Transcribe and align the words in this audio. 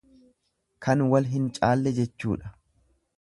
Kan 0.85 1.03
wal 1.11 1.29
hin 1.33 1.45
caalle 1.57 1.93
jechuudha. 1.99 2.53